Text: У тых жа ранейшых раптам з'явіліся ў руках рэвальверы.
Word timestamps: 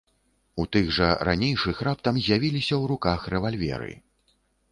У 0.61 0.63
тых 0.75 0.87
жа 0.95 1.09
ранейшых 1.29 1.83
раптам 1.89 2.17
з'явіліся 2.27 2.75
ў 2.79 2.83
руках 2.95 3.29
рэвальверы. 3.37 3.93